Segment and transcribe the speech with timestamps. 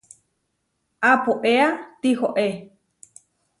[1.09, 1.67] Apoéa
[2.01, 2.49] tihoé.